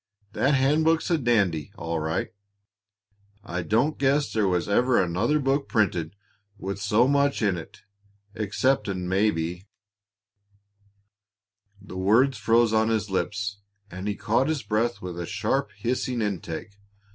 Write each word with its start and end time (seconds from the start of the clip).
That 0.33 0.55
handbook's 0.55 1.11
a 1.11 1.17
dandy, 1.19 1.71
all 1.77 1.99
right. 1.99 2.29
I 3.43 3.61
don't 3.61 3.99
guess 3.99 4.33
there 4.33 4.47
was 4.47 4.67
ever 4.67 4.99
another 4.99 5.37
book 5.39 5.69
printed 5.69 6.15
with 6.57 6.81
so 6.81 7.07
much 7.07 7.43
in 7.43 7.55
it, 7.55 7.83
exceptin', 8.33 9.07
maybe" 9.07 9.67
The 11.87 11.97
words 11.99 12.39
froze 12.39 12.73
on 12.73 12.89
his 12.89 13.11
lips, 13.11 13.57
and 13.91 14.07
he 14.07 14.15
caught 14.15 14.47
his 14.49 14.63
breath 14.63 15.03
with 15.03 15.19
a 15.19 15.27
sharp, 15.27 15.69
hissing 15.77 16.23
intake. 16.23 16.79